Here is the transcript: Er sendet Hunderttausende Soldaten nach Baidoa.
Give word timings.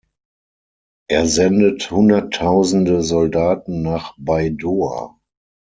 Er 1.11 1.27
sendet 1.27 1.91
Hunderttausende 1.91 3.03
Soldaten 3.03 3.83
nach 3.83 4.15
Baidoa. 4.17 5.19